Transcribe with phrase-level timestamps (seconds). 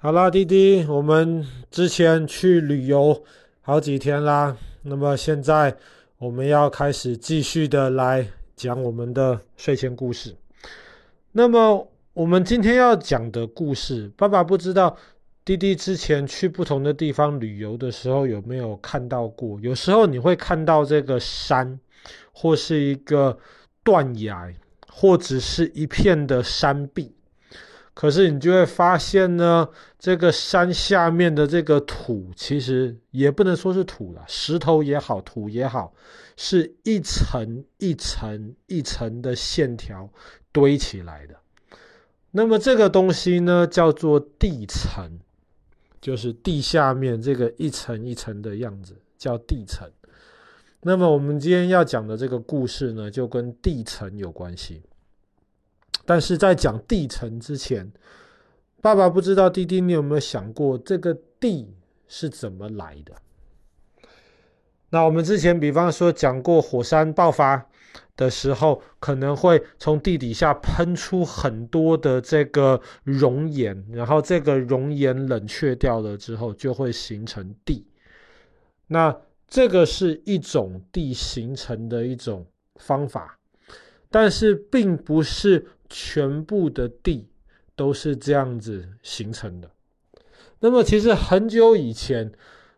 [0.00, 3.24] 好啦，弟弟，我们之前去旅游
[3.62, 5.76] 好几天啦，那么现在
[6.18, 8.24] 我们要开始继续的来
[8.54, 10.36] 讲我们的睡前故事。
[11.32, 14.96] 那么我们今天要讲的故事，爸爸不知道
[15.44, 19.58] 弟弟之前去不同的地方旅游的时候有没有看到过？
[19.60, 21.76] 有时候你会看到这个山，
[22.30, 23.36] 或是一个
[23.82, 24.54] 断崖，
[24.86, 27.12] 或者是一片的山壁。
[27.98, 29.68] 可是你就会发现呢，
[29.98, 35.92] 这个山下面的这个土，其实也不能说是土了，石头也好，土也好，
[36.36, 40.08] 是一层一层一层的线条
[40.52, 41.34] 堆起来的。
[42.30, 45.18] 那么这个东西呢，叫做地层，
[46.00, 49.90] 就是地下面这个一层一层的样子，叫地层。
[50.82, 54.82] 那么我们今天要讲的这个故事呢，就跟地层有关系。
[56.08, 57.92] 但是在讲地层之前，
[58.80, 61.74] 爸爸不知道弟弟你有没有想过这个地
[62.06, 63.12] 是怎么来的？
[64.88, 67.68] 那我们之前比方说讲过火山爆发
[68.16, 77.86] 的时候，可能会从地底下喷出很多的这个熔岩，然后这个熔岩冷却掉了之后，就会形成地。
[78.86, 79.14] 那
[79.46, 83.37] 这个是一种地形成的一种方法，
[84.10, 85.66] 但是并不是。
[85.90, 87.30] 全部的地
[87.74, 89.70] 都是这样子形成的。
[90.60, 92.30] 那么，其实很久以前，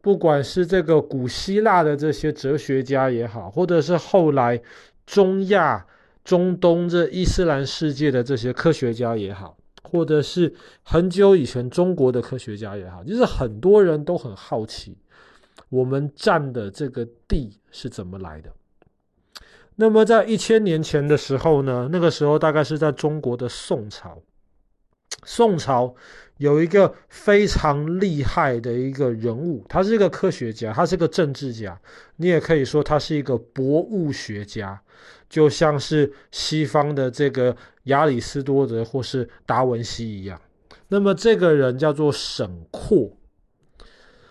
[0.00, 4.62] 不管是这个古希腊的这些哲学家也好，或者是后来
[5.04, 5.84] 中亚、
[6.24, 14.96] 中东这伊斯兰世界的这些科学家也好，或者是很久以前中国的科学家也好，就是很多人都很好奇，
[15.70, 18.52] 我们占的这个地是怎么来的。
[19.76, 24.22] 那么，在一千年前的时候呢，那个时候大概是在中国的宋朝。
[25.24, 25.94] 宋朝
[26.38, 31.78] 有一个非常厉害的一个人物，他是一个科学家，他是个政治家，
[32.16, 34.80] 你也可以说他是一个博物学家，
[35.28, 40.40] 就像是西方的这个亚里士多德或是达文西一样。
[40.88, 43.16] 那么，这个人叫做沈括。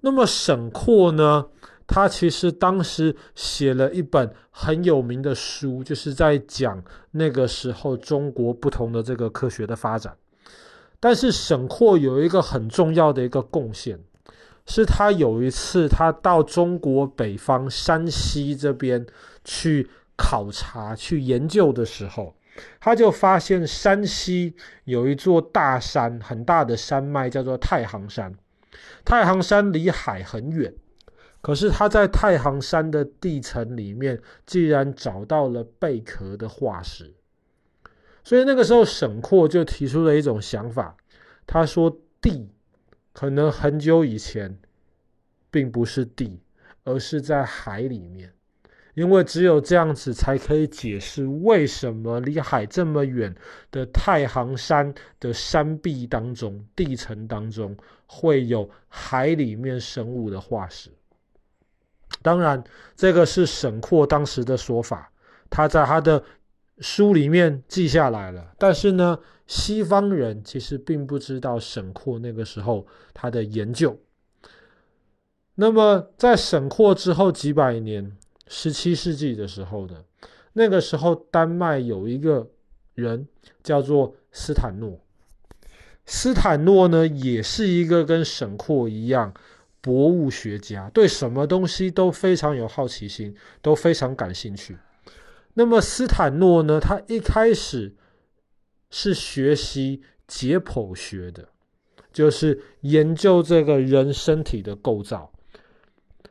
[0.00, 1.46] 那么，沈括呢？
[1.86, 10.16] 他其实当时写了一本很有名的书，就是在讲那个时候中国不同的这个科学的发展。
[11.00, 13.98] 但是沈括有一个很重要的一个贡献，
[14.66, 19.04] 是他有一次他到中国北方山西这边
[19.44, 22.36] 去考察、去研究的时候，
[22.78, 24.54] 他就发现山西
[24.84, 28.32] 有一座大山，很大的山脉叫做太行山。
[29.04, 30.72] 太行山离海很远。
[31.42, 37.12] 可是他在太行山的地层里面，竟然找到了贝壳的化石，
[38.22, 40.96] 所以那个时候沈括就提出了一种想法，
[41.44, 42.48] 他说地
[43.12, 44.56] 可能很久以前
[45.50, 46.40] 并不是地，
[46.84, 48.32] 而是在海里面，
[48.94, 53.34] 因为只有这样子才可以解释为什么离海这么远
[53.72, 57.76] 的太行山的山壁当中、地层当中
[58.06, 60.88] 会有海里面生物的化石。
[62.22, 62.62] 当然，
[62.96, 65.10] 这个是沈括当时的说法，
[65.50, 66.22] 他在他的
[66.78, 68.52] 书里面记下来了。
[68.58, 73.98] 但是呢，西方人其实并不知道沈括那个时候他的研究。
[75.56, 78.16] 那么，在沈括之后几百年，
[78.48, 80.04] 十七世纪的时候呢，
[80.54, 82.48] 那个时候丹麦有一个
[82.94, 83.28] 人
[83.62, 84.98] 叫做斯坦诺。
[86.06, 89.32] 斯坦诺呢，也是一个跟沈括一样。
[89.82, 94.78] 博物学家对什么东西都非常有好奇心，都非常感兴趣。
[95.54, 96.80] 那么斯坦诺呢？
[96.80, 97.94] 他一开始
[98.90, 101.48] 是学习解剖学的，
[102.12, 105.30] 就是研究这个人身体的构造。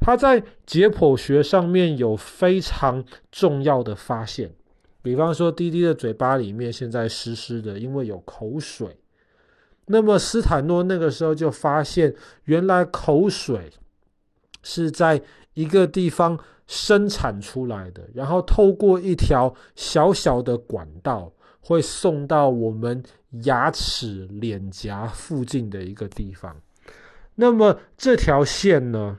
[0.00, 4.52] 他在解剖学上面有非常重要的发现，
[5.00, 8.96] 比方说滴滴的嘴巴里面现在湿湿的，因为有口水。
[9.86, 12.14] 那么斯坦诺那个时候就发现，
[12.44, 13.70] 原来口水
[14.62, 15.22] 是在
[15.52, 23.02] 一个地方生产出来的，然后透过一条小小的管道，会送到我们
[23.44, 26.56] 牙齿、脸颊附近的一个地方。
[27.34, 29.18] 那么这条线呢，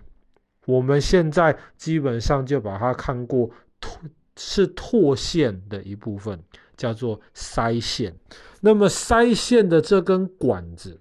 [0.65, 3.97] 我们现在基本上就把它看过唾，
[4.35, 6.41] 是唾腺的一部分。
[6.75, 8.15] 叫做腮腺，
[8.61, 10.99] 那么腮腺的这根管子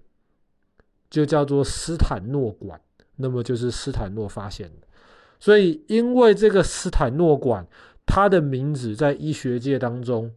[1.11, 2.81] 就叫做斯坦诺管，
[3.17, 4.87] 那么就是斯坦诺发现的。
[5.39, 7.67] 所以，因为这个斯坦诺管，
[8.07, 10.33] 它的名字在医学界当中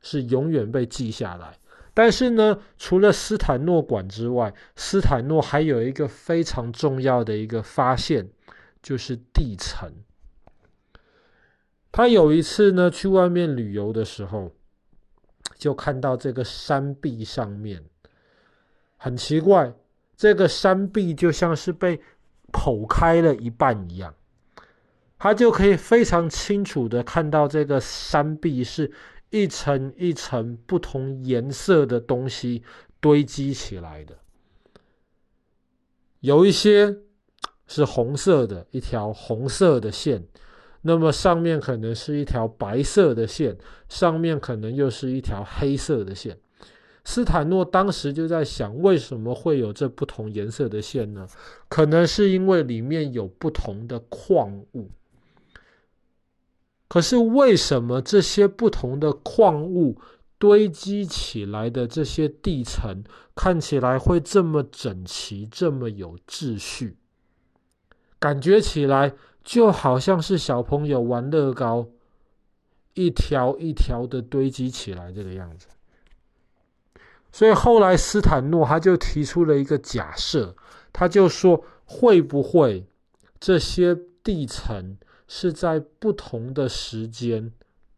[0.00, 1.58] 是永远被记下来。
[1.92, 8.30] 但是呢，除了斯坦诺管之外，斯坦诺还有一个非常重要的一个发现，
[8.80, 9.92] 就是地层。
[11.90, 14.52] 他有一次呢，去外面旅游的时候，
[15.58, 17.84] 就看到这个山壁上面
[18.96, 19.74] 很奇怪，
[20.16, 22.00] 这个山壁就像是被
[22.52, 24.14] 剖开了一半一样，
[25.18, 28.90] 他就可以非常清楚的看到这个山壁是
[29.30, 32.62] 一层一层不同颜色的东西
[33.00, 34.16] 堆积起来的，
[36.20, 36.96] 有一些
[37.66, 40.24] 是红色的，一条红色的线。
[40.88, 43.54] 那么上面可能是一条白色的线，
[43.90, 46.38] 上面可能又是一条黑色的线。
[47.04, 51.28] 斯坦诺当时就在想，为什么会有这不同颜色的线呢？
[51.68, 54.90] 可能是因为里面有不同的矿物。
[56.88, 60.00] 可是为什么这些不同的矿物
[60.38, 63.04] 堆积起来的这些地层
[63.34, 66.96] 看起来会这么整齐，这么有秩序？
[68.18, 69.12] 感觉起来。
[69.48, 71.88] 就好像是小朋友玩乐高，
[72.92, 75.68] 一条一条的堆积起来这个样子。
[77.32, 80.54] 所以后来斯坦诺他就提出了一个假设，
[80.92, 82.86] 他就说会不会
[83.40, 87.50] 这些地层是在不同的时间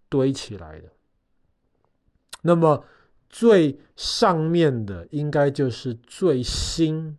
[0.09, 0.93] 堆起来的？
[2.43, 2.85] 那么
[3.29, 7.19] 最上面的应该就是最新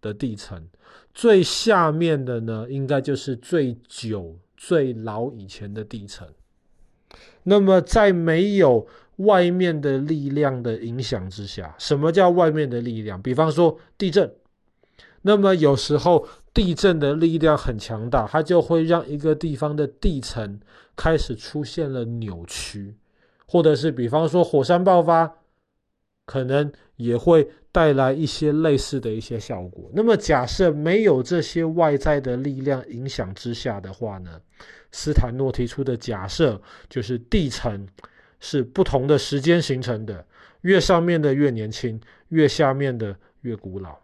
[0.00, 0.68] 的地层。
[1.14, 6.26] 最下面的呢，应该就是最久、最老以前的地层。
[7.42, 8.86] 那么，在没有
[9.16, 13.20] 外面的力量的影响之下，什么叫外面的力量？
[13.20, 14.34] 比方说地震。
[15.22, 20.58] 那么有时候地震的力量很强大，它就会让一个地方的地层
[20.96, 22.96] 开始出现了扭曲，
[23.46, 25.34] 或者是比方说火山爆发，
[26.24, 27.50] 可能也会。
[27.72, 29.90] 带来一些类似的一些效果。
[29.94, 34.38] 那么，假设没有这些外在的力量影响之下的话呢？
[34.92, 36.60] 斯坦诺提出的假设
[36.90, 37.88] 就是地层
[38.40, 40.26] 是不同的时间形成的，
[40.60, 41.98] 越上面的越年轻，
[42.28, 43.96] 越下面的越古老。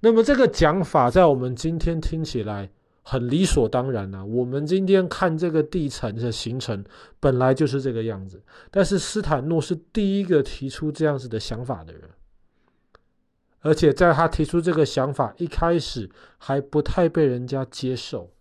[0.00, 2.68] 那么，这个讲法在我们今天听起来
[3.02, 4.24] 很理所当然啊。
[4.24, 6.84] 我们今天看这个地层的形成
[7.20, 8.42] 本来就是这个样子，
[8.72, 12.02] 但是斯坦诺是第一个提出这样子的想法的人。
[13.62, 18.32] 而且在他提出这个想法一开始还不太被人家接受，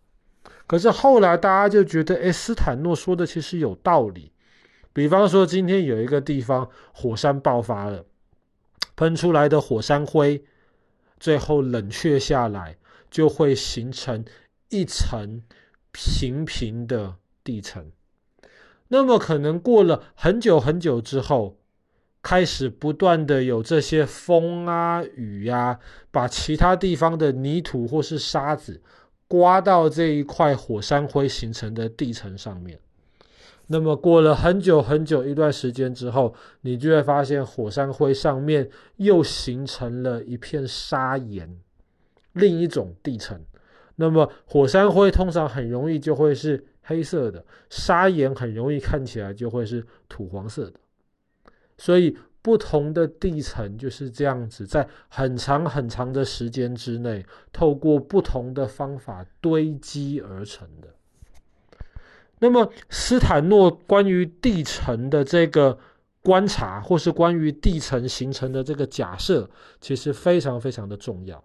[0.66, 4.32] 可是后来大家就觉得，哎，斯坦诺说的其实有道理。
[4.94, 8.06] 比方说，今天有一个地方火山爆发了，
[8.96, 10.44] 喷出来的火山灰，
[11.20, 12.78] 最后冷却下来，
[13.12, 14.24] 就会形成
[14.70, 15.44] 一层
[15.92, 17.92] 平平的地层。
[18.88, 21.59] 那么可能过了很久很久之后。
[22.22, 25.80] 开始不断的有这些风啊、雨呀、
[26.12, 28.82] 把其他地方的泥土或是沙子
[29.28, 32.80] 刮到这一块火山灰形成的地层上面。
[33.68, 41.58] 那么过了很久很久一段时间之后，你就会发现火山灰上面又形成了一片砂岩，
[42.34, 43.40] 另一种地层。
[43.96, 50.80] 那么火山灰通常很容易就会是黑色的，砂岩很容易看起来就会是土黄色的。
[51.80, 60.90] 所以，不同的地层就是这样子，在很长很长的时间之内，透过不同的方法堆积而成的。
[62.40, 65.80] 那么，斯坦诺关于地层的这个
[66.22, 69.50] 观察，或是关于地层形成的这个假设，
[69.82, 71.44] 其实非常非常的重要，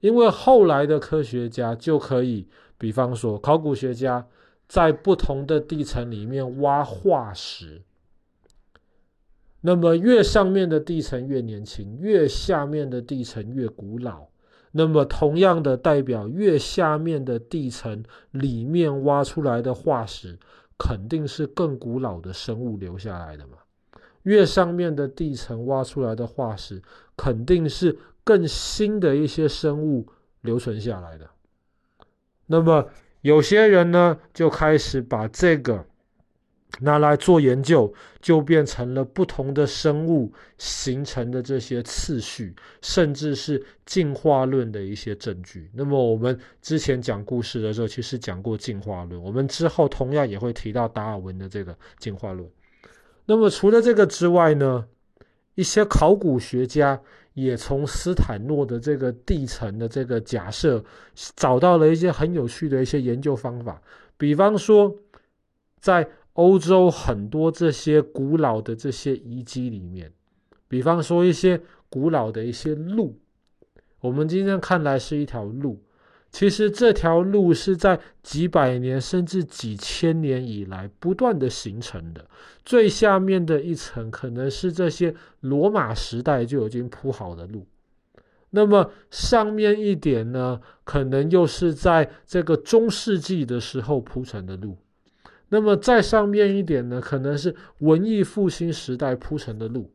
[0.00, 4.26] 因为后来的科学家就可以，比方说考古学家，
[4.68, 7.82] 在不同的地层里面挖化石。
[9.66, 14.26] 那么越上面的地层越年轻，越下面的地层越古老。
[14.72, 20.38] 那么同样的代表，越下面的地层里面挖出来的化石，
[20.76, 23.56] 肯定是更古老的生物留下来的嘛。
[24.24, 26.82] 越上面的地层挖出来的化石，
[27.16, 30.06] 肯定是更新的一些生物
[30.42, 31.30] 留存下来的。
[32.48, 32.86] 那么
[33.22, 35.86] 有些人呢，就开始把这个。
[36.80, 45.70] 拿来做研究，就变成了不同的生物形成的这些次序，甚至是进化论的一些证据。
[45.72, 49.22] 那么我们之前讲故事的时候，其实讲过进化论。
[49.22, 52.48] 我们之后同样也会提到达尔文的这个进化论。
[53.26, 54.84] 那么除了这个之外呢，
[55.54, 57.00] 一些考古学家
[57.34, 60.84] 也从斯坦诺的这个地层的这个假设，
[61.36, 63.80] 找到了一些很有趣的一些研究方法。
[64.16, 64.94] 比方说，
[65.80, 70.12] 在欧洲很多这些古老的这些遗迹里面，
[70.68, 73.18] 比方说一些古老的一些路，
[74.00, 75.80] 我们今天看来是一条路，
[76.30, 82.28] 其实这条路是在几百年甚至几千年以来不断的形成的。
[82.64, 87.64] 最下面的一层可能是这些罗马时代就已经铺好的路，
[88.50, 94.76] 那么上面一点呢，可能又是在这个中世纪的时候铺成的路。
[95.48, 99.90] 那么再上面一点呢，可能是文艺复兴时代铺成的路。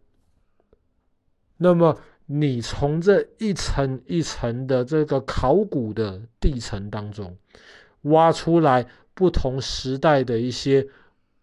[1.58, 7.36] 那么你从这一层一层的这个考古的地层当中
[8.03, 10.88] 挖出来不同时代的一些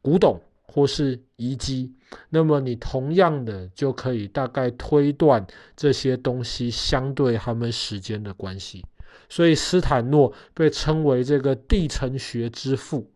[0.00, 1.92] 古董或是遗迹，
[2.30, 5.46] 那么你同样的就可以大概推断
[5.76, 8.84] 这些东西相对他们时间的关系。
[9.28, 13.10] 所以斯坦诺被称为这个地层学之父。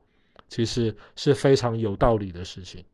[0.50, 2.84] 其实是非常有道理的事情。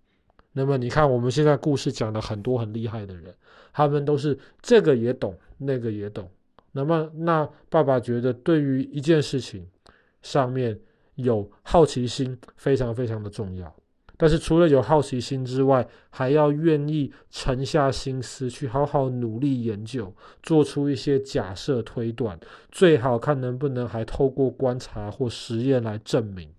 [0.52, 3.34] 那么你看，我们现在故事讲了很多很厉害的人，
[3.72, 6.30] 他们都是这个也懂，那个也懂。
[6.72, 9.66] 那么，那爸爸觉得，对于一件事情
[10.22, 10.78] 上面
[11.16, 13.75] 有好奇心，非常非常的重要。
[14.18, 22.38] 但是除了有好奇心之外，还要愿意沉下心思去好好努力研究，做出一些假设推断，
[22.70, 26.50] 最好看能不能还透过观察或实验来证明。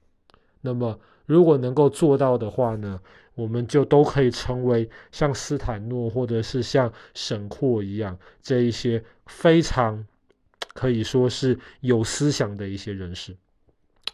[0.61, 2.99] 那么，如果能够做到的话呢，
[3.35, 10.05] 我们就都可以成为像斯坦诺或者是像沈括一样这一些非常
[10.73, 13.35] 可以说是有思想的一些人士。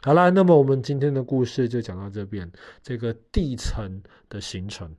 [0.01, 4.93] 好啦，那么我们今天的故事就讲到这边，这个地层的形成。